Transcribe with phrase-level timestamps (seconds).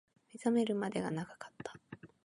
[0.33, 1.75] 目覚めるまで長かった